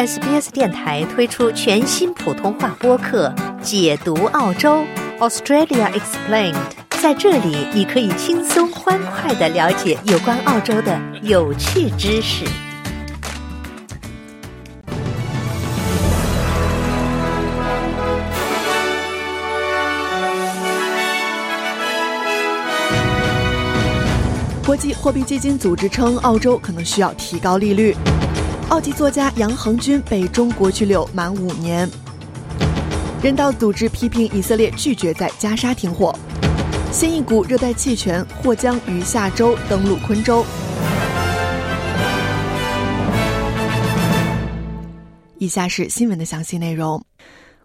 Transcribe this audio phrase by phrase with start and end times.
[0.00, 3.28] SBS 电台推出全新普通话播客
[3.60, 4.82] 《解读澳洲
[5.18, 6.54] Australia Explained》。
[7.02, 12.46] 在这里，你可以轻松欢快的了解有关澳洲的有趣知识。
[24.64, 27.94] 国际货币基金组织称，澳洲可能需要提高利率。
[28.70, 31.90] 澳籍作家杨恒军被中国拘留满五年。
[33.20, 36.16] 人道组织批评以色列拒绝在加沙停火。
[36.92, 40.46] 新一股热带气旋或将于下周登陆昆州。
[45.38, 47.04] 以下是新闻的详细内容。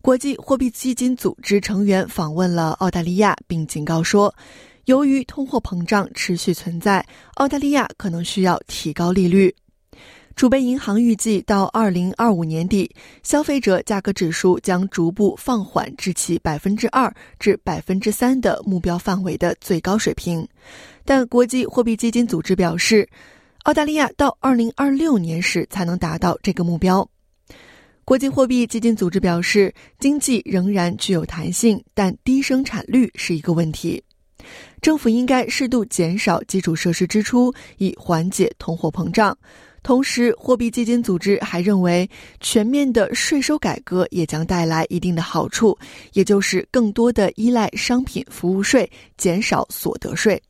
[0.00, 4.34] 国际货币基金组织成员访问了澳大利亚，并警告说，
[4.86, 9.54] 由于通货膨胀持续存在，澳大利亚可能需要提高利率。
[10.36, 12.90] 储备银行预计，到二零二五年底，
[13.22, 20.46] 消费者价格指数将逐步放缓至其百分之二至百分之三的目标范围的最高水平。
[21.04, 23.08] 但国际货币基金组织表示，
[23.62, 27.08] 澳大利亚到二零二六年时才能达到这个目标。
[28.04, 34.02] 国际货币基金组织表示，经济仍然具有弹性，但低生产率是一个问题。
[34.82, 39.34] 政府应该适度减少基础设施支出，以缓解通货膨胀。
[39.84, 42.08] 同时，货币基金组织还认为，
[42.40, 45.78] 全面的税收改革也将带来一定的好处，
[46.14, 50.42] 也就是更多的依赖商品服务税，减少所得税。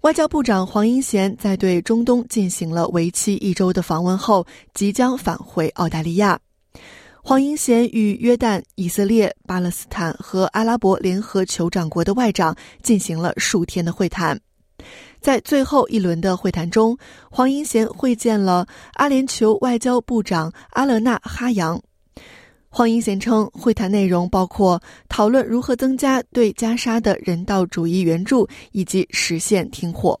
[0.00, 6.36] 外交部长黄英贤在对中东进行了为期一周的访问后，即将返回澳大利亚。
[7.22, 14.40] 黄英贤与约旦、以色列、巴勒斯坦和阿拉伯联合酋长国的外长进行了数天的会谈。
[15.26, 16.96] 在最后一轮的会谈中，
[17.32, 21.82] 黄英贤会见了阿联酋外交部长阿勒纳哈扬。
[22.68, 30.16] 黄英贤称，会谈内容包括讨论如何增加对加沙的人道主义援助，以及实现停火。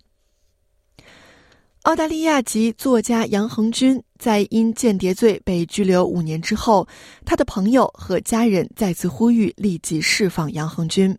[1.82, 6.84] 澳大利亚籍作家杨恒军在因间谍罪被拘留五年之后，
[7.24, 11.16] 他的朋友和家人再次呼吁立即释放杨恒军。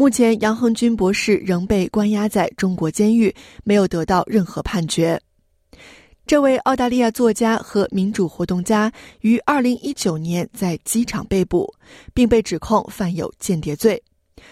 [0.00, 5.20] 目前，杨恒军博士仍被关押在中国监狱，没有得到任何判决。
[6.24, 8.92] 这位澳大利亚作家和民主活动家
[9.22, 11.74] 于二零一九年在机场被捕，
[12.14, 14.00] 并被指控犯有间谍罪，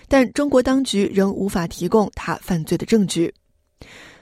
[0.08, 3.32] 但中国当局仍无法提供他犯罪的证据。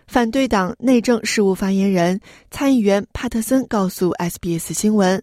[0.06, 2.20] 反对党内政事务发言人、
[2.50, 5.22] 参议员帕特森告诉 SBS 新闻：“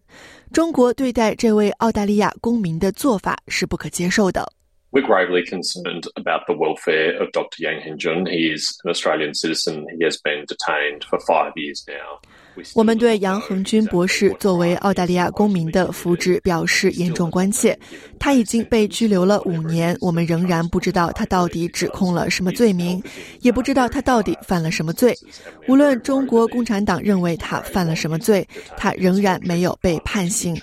[0.52, 4.52] 中国对待这位澳大利亚公民的做法是不可接受的。”
[4.94, 7.64] We're gravely concerned about the welfare of Dr.
[7.64, 8.28] Yang Hengjun.
[8.28, 9.88] He is an Australian citizen.
[9.98, 12.20] He has been detained for five years now.
[12.76, 17.80] 我们对杨恒军博士作为澳大利亚公民的福祉表示严重关切。
[18.20, 23.02] 他已经被拘留了五年，我们仍然不知道他到底指控了什么罪名，
[23.40, 25.18] 也不知道他到底犯了什么罪。
[25.70, 30.60] 无论中国共产党认为他犯了什么罪，他仍然没有被判刑。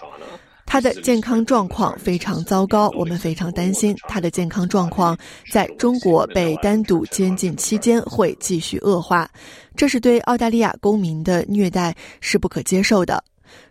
[0.70, 5.16] 他的健康状况非常糟糕，我们非常担心他的健康状况
[5.50, 9.26] 在中国被单独监禁期间会继续恶化，
[9.74, 13.24] 这是对澳大利亚公民的虐待，是不可接受的。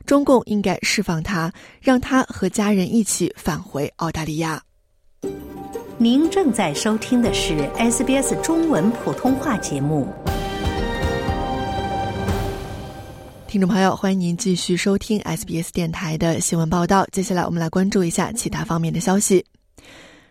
[0.07, 4.59] 中共应该释放他，让他和家人一起返回澳大利亚。
[5.99, 10.07] 您正在收听的是 SBS 中文普通话节目。
[13.57, 17.07] 听众朋友，欢迎您继续收听 SBS 电台的新闻报道。
[17.11, 19.43] 接下来，我们来关注一下其他方面的消息。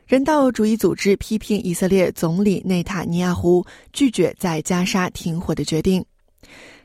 [0.06, 6.04] 人道主义组织批评以色列总理内塔尼亚胡拒绝在加沙停火的决定。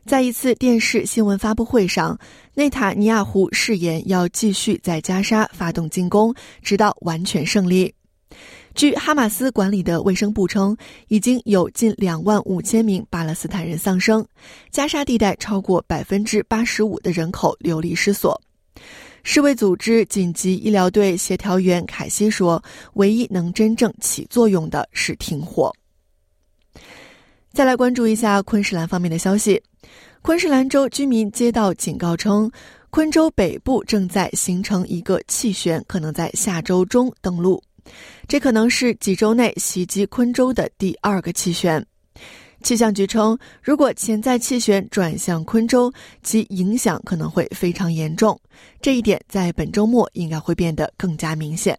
[0.08, 2.18] 在一次电视新闻发布会上，
[2.56, 7.94] 内塔尼亚胡誓言要继续在加沙发动进攻，直到完全胜利。
[8.74, 10.76] 据哈马斯管理的卫生部称，
[11.10, 14.26] 已经有近两万五千名巴勒斯坦人丧生，
[14.72, 18.40] 加沙地带超过百分之八十五的人口流离失所。
[19.24, 22.64] 世卫组织紧急医疗队协调员凯西说
[22.96, 25.72] ：“唯一能真正起作用的是停火。”
[27.54, 29.62] 再来关注一下昆士兰方面的消息，
[30.22, 32.50] 昆士兰州居民接到警告称，
[32.90, 37.62] 昆州北部正在形成一个气旋，可能在下周中登陆。
[38.28, 41.86] 这可能是几周内袭击昆州的第二个气旋。
[42.64, 45.92] 气象局称，如果潜在气旋转向昆州，
[46.22, 48.40] 其影响可能会非常严重。
[48.80, 51.76] 这一点在本周末应该会变得更加明显。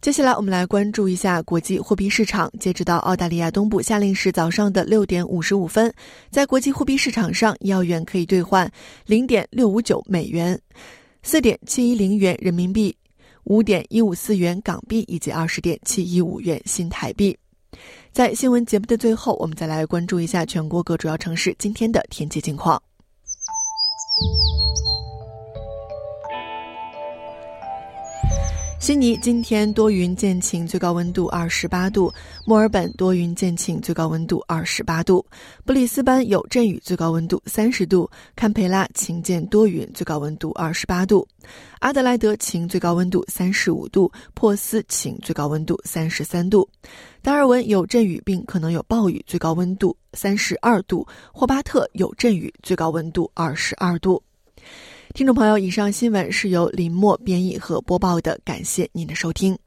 [0.00, 2.50] 接下来，我们来关注一下国际货币市场。
[2.58, 5.92] 截止到澳大利亚东部夏令时早上的六点五十五分，
[6.30, 8.68] 在国际货币市场上，一澳元可以兑换
[9.06, 10.58] 零点六五九美元，
[11.22, 12.96] 四点七一零元人民币，
[13.50, 17.36] 五点一五四元港币以及二十点七一五元新台币。
[18.12, 22.80] 在新闻节目的最后，我们再来关注一下全国各主要城市今天的天气情况。
[28.80, 32.10] 悉尼今天多云见晴，最高温度二十八度；
[32.46, 35.22] 墨尔本多云见晴，最高温度二十八度；
[35.66, 41.22] 布里斯班有阵雨，最高温度三十度；堪培拉晴间多云，最高温度二十八度；
[41.80, 46.66] 阿德莱德晴，最高温度三十五度；珀斯晴，最高温度三十三度；
[47.20, 54.22] 达尔文有阵雨并可能有暴雨，最高温度三十二度；霍巴特有阵雨，最高温度二十二度。
[55.12, 59.58] 听众朋友，以上新闻是由林默编译和播报的，感谢您的收听。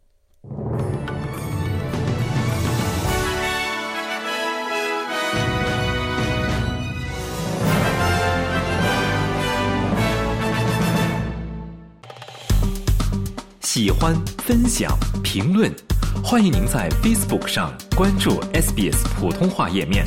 [13.61, 15.69] 喜欢、分享、评论，
[16.23, 20.03] 欢迎您在 Facebook 上关注 SBS 普通话页面。